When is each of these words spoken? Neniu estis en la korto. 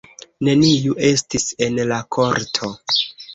Neniu 0.45 0.95
estis 1.09 1.45
en 1.67 1.77
la 1.93 2.01
korto. 2.19 2.73